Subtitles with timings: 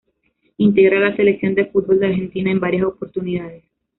[0.57, 3.65] Integra la Selección de fútbol de Argentina en varias oportunidades.